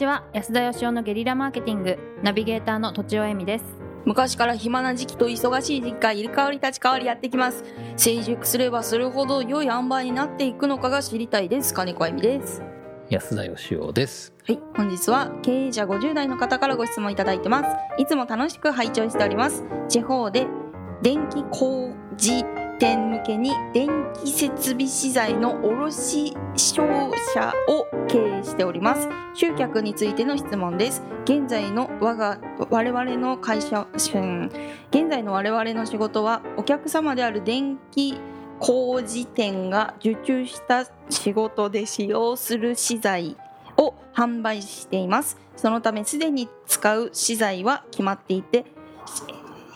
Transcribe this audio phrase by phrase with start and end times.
[0.00, 0.24] ちは。
[0.32, 1.98] 安田義雄のゲリラマーケティング。
[2.22, 3.64] ナビゲーターの土地尾恵美です。
[4.06, 7.64] 昔から暇な時期と忙しい時期が入れ替わり立ち替わりやってきます。
[7.98, 11.74] 成熟すればするほど良い塩梅になっていくのかが知りたいです。
[11.74, 12.62] 金子恵美です。
[13.10, 14.32] 安田義雄です。
[14.46, 14.60] はい。
[14.74, 17.68] 本日は経営者50代の方からご質問いただいてます。
[17.98, 19.64] いつも楽しく拝聴しております。
[19.90, 20.46] 地方で
[21.02, 22.42] 電気工事
[22.80, 23.88] 店向けに電
[24.24, 29.06] 気設備資材の卸商社を経営しております。
[29.34, 31.02] 集客についての質問です。
[31.24, 38.18] 現在の我が我々の会社現在の我々の仕事はお客様である電気
[38.58, 43.36] 工事店が受注した仕事で使用する資材
[43.76, 45.36] を販売しています。
[45.54, 48.64] そのためすでに使う資材は決まっていて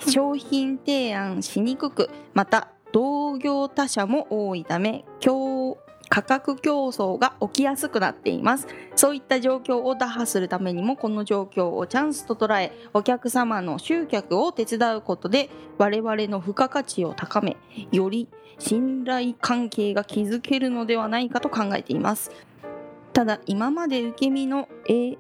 [0.09, 5.77] 商品提案しにくくまた同業他社も多いため競
[6.09, 8.69] 価格競争が起きやすくなっています。
[8.95, 17.57] そういった状況を打破するためにもこの状況をチャンスと捉えお客様の集客を手伝うことで我々の付加価値を高め
[17.91, 18.29] より
[18.61, 22.31] 信頼関係が築けるのではないかと考えています。
[23.13, 25.17] ただ今まで受け身の営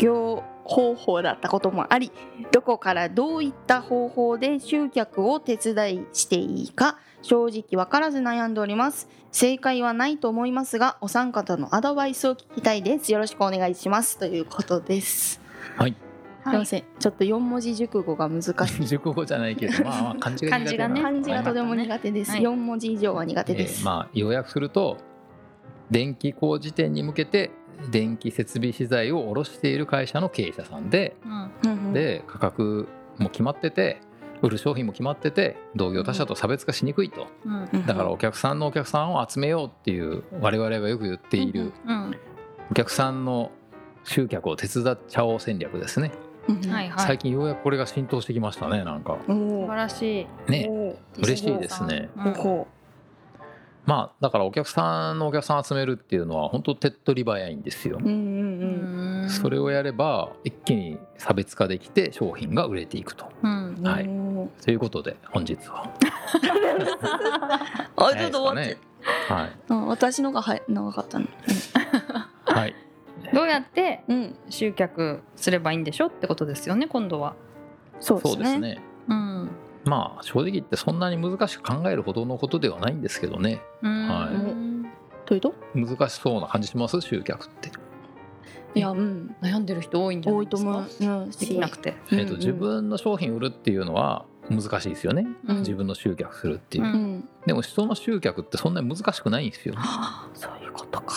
[0.00, 2.10] 業方法だったこともあり
[2.52, 9.08] どこからどういった方法で集客を手伝いしていいか正直わからず悩んでおります。
[9.30, 13.12] 正解はないと思いますがお三方のアドバイスを聞きたいです。
[13.12, 14.18] よろしくお願いします。
[14.18, 15.40] ということです。
[15.76, 15.94] はい。
[16.44, 16.84] すいません。
[16.98, 18.86] ちょっと四文字熟語が難しい。
[18.86, 20.88] 熟語じゃないけどまあまあ漢字が苦手な。
[20.88, 22.42] 漢字がね漢字がとても苦手です、はい。
[22.42, 24.96] 四文字以上は苦手えです、ーまあ要約すると
[25.90, 27.50] 電気工事店に向けて
[27.90, 31.16] 電気設備資材を卸している会社の経営者さんで
[31.92, 34.00] で価格も決まってて
[34.42, 37.26] 売る商品も決まってて同業他社と差別化しにくいと。
[37.86, 42.16] だからお客さんのお客さんを集めようっていう我々がよく言っているうん。
[42.70, 43.50] お客さんの
[44.04, 46.12] 集客を手伝っちゃおう戦略ですね。
[46.48, 47.06] はいはい。
[47.06, 49.14] 最近ようやくこれが浸透してきましたねなんか。
[49.14, 50.50] お素ー晴らしい。
[50.50, 50.96] ね。
[51.18, 52.08] 嬉しいですね。
[52.16, 52.66] うんほ
[53.86, 57.98] まあだからお客さんのお客さん集めるっていうのは本当手っ取り早いんですよ。
[58.00, 59.24] ううんうんううん。
[59.26, 63.26] んそれをやれば一気に差別化できて商品が売れていくと。
[63.42, 63.76] うん。
[63.82, 64.04] はい。
[64.62, 65.90] ということで本日は。
[67.96, 68.78] あちょっと待って、
[69.28, 71.26] 早い私のがは長かったの。
[72.44, 72.74] はい、はい、
[73.32, 74.34] どうやってうん。
[74.48, 77.34] 集客すればいいんでしょってことですよね今度は。
[78.00, 78.34] そうですね。
[78.34, 78.82] そうですね。
[79.08, 79.50] うん
[79.84, 83.60] まあ正直言ってそんなに難しく考えるほどのことではないんですけどね。
[83.82, 84.86] うん。
[85.24, 85.38] とい。
[85.38, 85.54] うと？
[85.74, 87.70] 難しそうな感じします集客って、
[88.74, 89.34] いやうん。
[89.40, 90.70] 悩んでる人多いんじゃないですか？
[90.70, 91.94] 多いと思う、うん、できなくて。
[92.12, 95.58] えー、と自分の商品売るっていうのは難しいですよね、うん。
[95.60, 96.94] 自分の集客するっていう、ううん。
[97.18, 99.74] んでも人の集客ってそんなに難しくないんですよ。
[99.76, 101.14] はあそういうことか。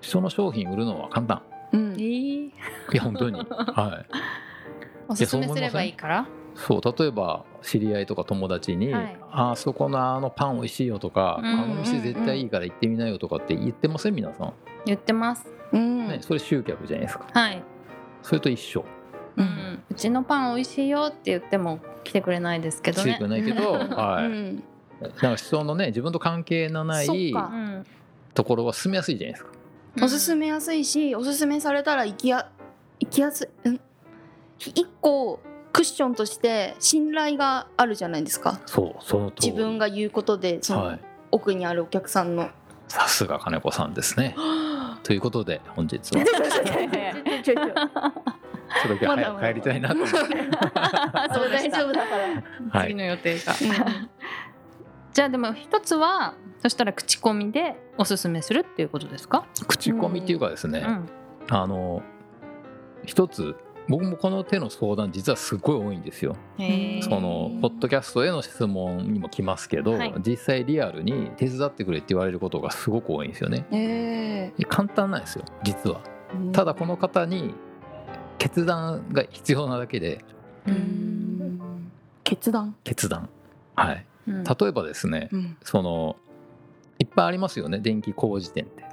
[0.00, 1.42] 人の商品売るのは簡単。
[1.72, 1.92] うん。
[1.92, 2.46] えー。
[2.48, 2.52] い
[2.92, 3.38] や本当に。
[3.38, 4.12] はい。
[5.10, 6.26] おすすめすればいいから
[6.66, 9.16] そう例えば知り合いとか友達に「はい。
[9.30, 14.14] あそこのあのパン美味しいよ」とか、うんあの店絶対いいから行ってみなよ」とかって言ってません？
[14.14, 14.52] 皆さん、
[14.84, 15.48] 言ってます。
[15.72, 16.08] うん。
[16.08, 17.26] ね、それ集客じゃないですか。
[17.32, 17.62] はい。
[18.22, 18.84] それと一緒。
[19.36, 19.46] ううん。
[19.46, 19.82] ん。
[19.90, 23.12] うちのパン美味しいよって言っても来てくれないですけどね。
[23.12, 24.62] 来てくれないけど、う んはい、うん。
[25.00, 27.50] だから人のね自分と関係のないそっか。
[27.52, 27.86] うん
[28.34, 29.50] ところは進めやすいじゃないですか。
[30.04, 32.48] おすすめやすいしおすすめされたら行きや
[33.00, 33.68] 行きやすい。
[33.68, 33.80] うん。
[34.58, 35.40] 一個
[35.78, 38.60] クッションとして信頼があるじゃないですか。
[38.66, 41.00] そうその自分が言うことでそのはい。
[41.30, 42.48] 奥にあるお客さんの、
[42.88, 44.34] さすが金子さんですね。
[45.04, 46.24] ということで本日は。
[46.24, 47.56] ちょいちょい
[48.82, 50.16] それだけ早く帰りたいなと思って。
[50.18, 50.30] それ
[51.50, 52.88] 大丈夫だから、はい。
[52.88, 53.54] 次の予定が。
[55.12, 59.44] じゃあでも一つはそしたら口コミでおすすめするっていうことですか？
[59.68, 61.08] 口コミっていうかですね、うん。
[61.50, 62.02] あの
[63.04, 63.54] 一つ
[63.88, 66.36] 僕もこの手の相談実はすごい多いんですよ。
[67.02, 73.66] そのポッドキャストへの質問にも来ますけど、はい実際リアルに手伝ってくれって言われることがすごく多いんですよね。
[73.72, 76.02] え簡単なんですよ実は。
[76.34, 77.54] ーただこの方に
[78.36, 80.22] 決断が必要なだけで
[82.24, 83.28] 決断、決断。
[83.74, 84.04] はい。
[84.26, 86.16] うん例えばですね、うんその
[86.98, 88.84] いっぱいありますよね電気工事店って。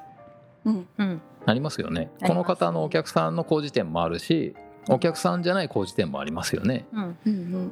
[0.64, 2.02] うんうんありますよね。
[2.02, 4.56] ありますこの方のお客さんの工事店もあるし
[4.90, 6.86] お客さんじゃない工事店もありますよね。
[6.94, 7.72] うんうん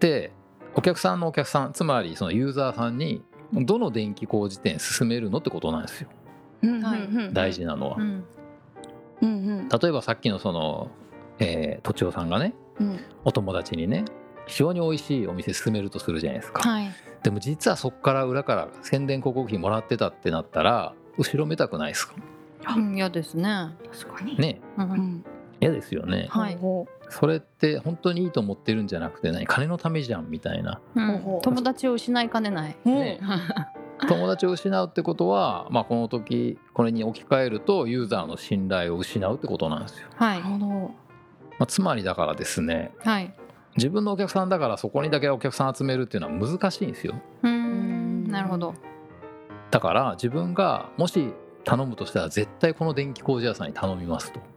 [0.00, 0.32] で
[0.74, 3.22] お客さんのお客さんつまりそのユーザーさんに
[3.52, 6.08] どの電気工事店進めるのってことなんですよ
[6.62, 7.96] うんうんはいうんうん大事なのは。
[7.98, 8.24] うん
[9.20, 10.90] うんうん例えばさっきのその、
[11.38, 14.04] えー、とちおさんがねうんお友達にね
[14.46, 16.68] 非常に美味しいお店進めるとするじゃないですか。
[16.68, 16.88] はい
[17.22, 22.14] でも実はそこから裏から宣伝広告費もらってたってなったら後ろめたくないですか？
[22.76, 23.68] うん嫌ですね。
[23.92, 24.36] 確かに。
[24.38, 25.24] ねううんん。
[25.62, 32.76] 嫌ですよねはいほそれって本当にいいと思ってるんじゃなくて何金のためじゃんみたいなうん友達を失いかねない。
[32.84, 32.88] う。
[32.88, 33.20] ね
[34.08, 40.44] 友達を失うってことは、まあ、この時これに置き換えるとユーザーの信頼を失うってことなんですよ、はないる。
[40.44, 40.66] ほど。
[40.66, 40.90] ま
[41.60, 43.32] あ、つまりだからですねはい。
[43.76, 48.74] 自分のお客さんだからそこにだけお客さん集めるっていうのは難しいんですようーんなるほど。
[49.70, 51.32] だから自分がもし
[51.64, 54.51] 頼むとしたら絶対この電気工事屋さんに頼みますとうん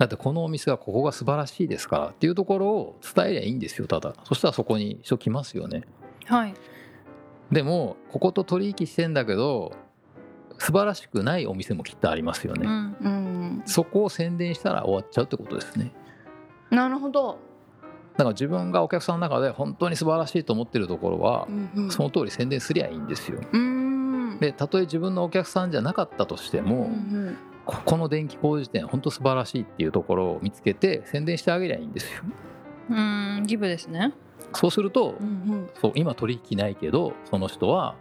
[0.00, 5.82] だってこのお店はここが素晴らしいですからっていうところを伝えりゃいいんですよただそしたらそこに人来ますよね
[6.24, 6.54] はい。
[7.52, 9.74] でもここと取引してんだけど
[10.56, 13.62] 素晴らしくないお店もきっとありますよね、うんうん。
[13.66, 15.92] そこを宣伝したら終わっちゃうってことですね
[16.70, 17.38] なるほど。
[18.12, 24.38] だから自分がお客さんの中で本当に素晴らしいと思ってるところはうんうんその通り宣伝すりゃいいんですようーん。
[24.40, 32.22] でたとえ自分のお客さんじゃなかったとしてうんもうんここの電気工事店本当素晴らしいっていうところを見つけて宣伝してあげりゃいいんですよ。
[32.90, 34.12] うーんギブですね。
[34.54, 35.70] そうするとうんうん。
[35.80, 37.94] そう今取引ないけどその人は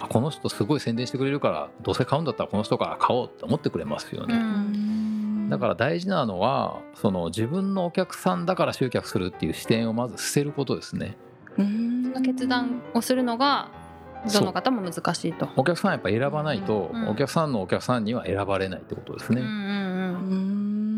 [0.00, 5.48] あこの人すごい宣伝してくれるからどうせ買うんだったらこの人から買おうって思ってくれますようね、ん。
[5.50, 11.16] だから大事なのはその自分のお客さんだから集客するっていう視点をまず捨てることですね。
[11.58, 13.70] うーん決断をするのが
[14.30, 15.48] どの方も難しいと。
[15.56, 17.08] お客さんやっぱ選ばないと、うん。
[17.08, 19.60] お客さんのお客さんには選ばれないってことですね、うんうんうー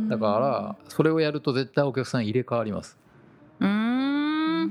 [0.06, 0.08] ん。
[0.08, 2.98] だからそれをやると絶対お客さん入れ替わります。
[3.60, 4.66] な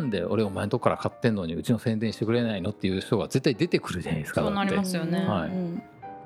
[0.00, 5.20] んで俺お前のとこから買ってんのにうちの宣伝してくれないのっていう人が絶対出てくるじゃないですかそうなりますよね。
[5.20, 5.50] はい。
[5.50, 5.80] うん。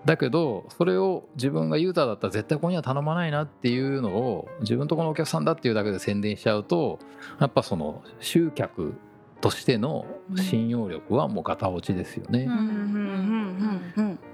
[0.05, 6.99] だけどそれを自分がユーザーだったら絶対ここには頼まないなっていうのを自分のところのお客さんだっていうだけで宣伝しちゃうと
[7.39, 8.95] やっぱその集客
[9.41, 10.07] としての
[10.37, 12.49] 信用力はもうガタ落ちですよね、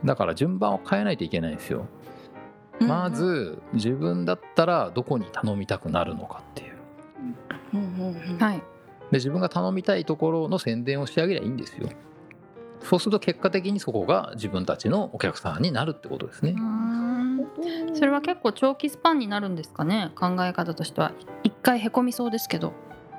[0.04, 1.56] だから順番を変えないといけないん。
[1.56, 1.86] ですよ、
[2.80, 2.88] うん。
[2.88, 8.58] まず自分だったらどこに頼みたくなるのかっていうはい。
[8.58, 8.62] で
[9.12, 11.56] 自分が頼みたいところの宣伝をしてあげりゃいいん。
[11.56, 11.88] ですよ
[12.82, 15.62] そうすると結果的にそこが自分たちのお客さん。
[15.62, 16.54] になるってことですね、
[17.94, 19.56] それは結構長期スパンになるん。
[19.56, 21.12] ですかね考え方としては
[21.42, 22.72] 一回へこみそうですけど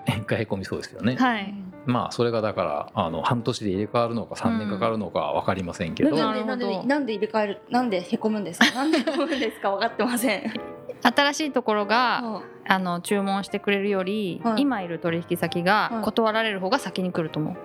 [0.08, 1.54] 一回へこみそうですよね、はい
[1.88, 8.66] まあそれがだからあの半年で入れ替わるのか3年かかるのかは分かりませんけど、なんでなんなんで入れ替えるなんでへこむんですか？
[8.76, 10.54] なんでへこむんですか分かってません。
[11.02, 14.62] 新しいところがああの注文してくれるより、はい。
[14.64, 15.66] 今いる取引先はい。
[15.66, 17.56] が断られる方が先に来ると思う、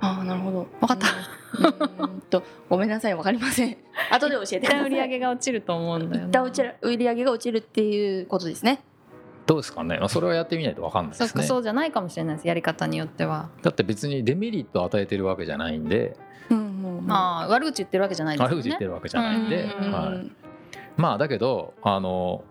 [0.00, 0.66] あなるほど。
[0.80, 1.06] わかった。
[2.30, 3.76] とごめんなさい分かりません。
[4.12, 4.78] 後で教えて一ください。
[4.80, 8.80] 旦売り上げが落ちると思うんだよね一旦うちら売り上げが落ちるっていうことですね
[9.48, 11.42] どうですかね、まあ、それはやってみないと分かんないですね。
[11.42, 16.16] そうじゃないかもしれないですやり方によっては、だって別にデメリットを与えてるわけじゃないんで。
[16.50, 17.06] うんうんうん。
[17.06, 18.56] まあ悪口言ってるわけじゃないですよね。
[18.56, 19.90] 悪口言ってるわけじゃないんで、うん。
[19.90, 20.32] はい、
[20.98, 22.44] まあだけどあの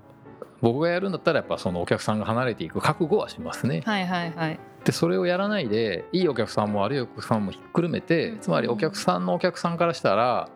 [0.62, 3.84] 僕がやるんだったらやっぱそのお客さんが離れていく覚悟はしますね。
[3.86, 4.60] はいはいはい。
[4.84, 10.50] でそれをやらないでいいお客さんも悪いお客さんもひっくるめてうんつまりお客さんのお客さんからしたら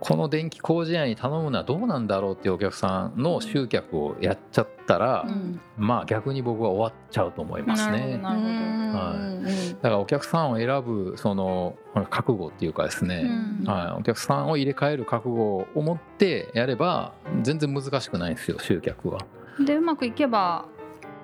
[0.00, 8.18] この電気工事屋に頼むのはどうなんだろうっていうお客さんの集客をやっちゃったら、うんまあ逆に僕は終わっちゃうと思いますね。
[8.18, 11.76] なるほどうんだからお客さんを選ぶその
[12.10, 13.30] 覚悟っていうかですね、
[13.60, 19.20] うんはい、お客さんを入れ替える覚悟を持ってやれば全然難しくないんですよ集客は。
[19.64, 20.66] でうまくいけば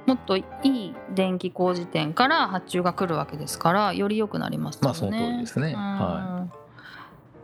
[0.06, 4.87] もっといい電気工事店から発注が来るわけですからより良くなりますよね。
[4.87, 5.68] まあその通りですね。
[5.68, 6.47] うんは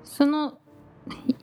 [0.05, 0.59] その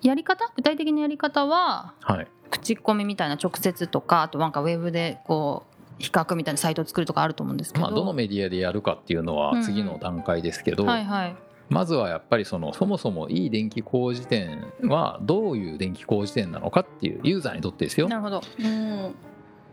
[0.01, 0.51] やり方？
[0.55, 2.27] 具体的なやり方ははい。
[2.49, 11.35] 口コミみたいな直接とかあとなんかウェブでこう比較みたいなサイトを作るとかあると思うんですけど、まあ、どのメディアでやるかっていうのは次の段階ですけど、はいはい。
[11.69, 18.07] まずはやっぱりそのそもそもいい電気工事店はどういう電気工事店なのかっていうユーザーにとってですよ。
[18.07, 18.41] なるほど。
[18.59, 19.15] うん。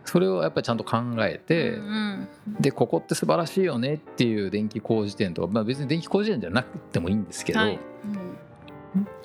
[0.05, 2.29] それをやっぱりちゃんと考えて、うん
[2.61, 7.81] でここって素晴らしいよねっていう電気工事店とか、まあ、別に電気工事店じゃなくてもいいんですけど、はい。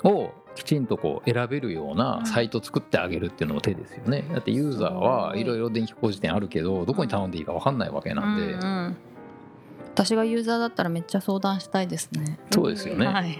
[0.03, 4.23] をきちんとこう選べるようなサイト作ってあげるっていうのも手ですよね。
[4.31, 8.97] だってユーザーはいろいろ電気工事店あるけどどこに頼んでいいか分かんないわけなんで、うんうん。
[9.93, 12.39] 私がユーザーだったらめっちゃ相談したいですね。
[12.51, 13.37] そうですよね、はい。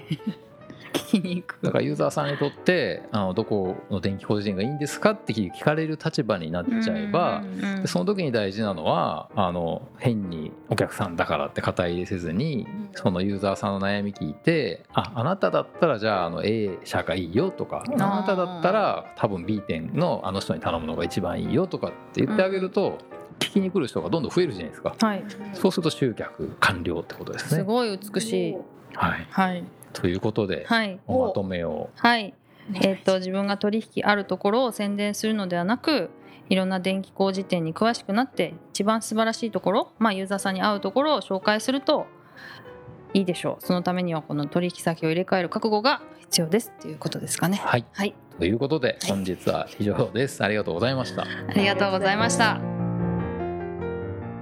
[0.93, 1.59] 聞きに行く。
[1.61, 7.43] だからユーザーさんにとってあのどこの電気工事店がいいんですかって聞かれる立場になっちゃえば、
[7.81, 22.97] でその時に大事なのはあの変にお客さんだからって肩入れせずにそのユーザーさんの悩み聞いてああなただったらじゃああの A 社がいいよとかあなただったら多分 B 店のあの人に頼むのが一番いいよとかって言ってあげると、
[23.39, 25.23] 聞きに来る人がどんどん増えるじゃないですかはい。
[25.53, 27.59] そうすると集客完了ってことですね。
[27.59, 28.55] すごい美しい。
[28.93, 29.63] はい、はい。
[29.93, 30.99] ということで、はい。
[31.07, 31.89] おまとめを。
[31.95, 32.33] はい。
[32.75, 36.11] えー、と自分が取引あるところを宣伝するのではなく
[36.47, 42.05] いろんな電気工事店に詳しくなって一番素晴らしいところ、まあ、ユーザーさんに合うところを紹介すると
[43.13, 43.65] いいでしょう。
[43.65, 47.57] そのためにはこの取引先を入れ替える覚悟が必要ですっていうことですかね。
[47.57, 47.85] はい。
[47.91, 48.15] はい。
[48.37, 50.43] ということで本日は以上です。
[50.43, 51.23] ありがとうございました。
[51.23, 52.59] ありがとうございました。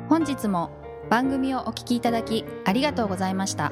[0.09, 0.71] 本日も
[1.09, 3.71] 番組をお聞きいただきありがとうございました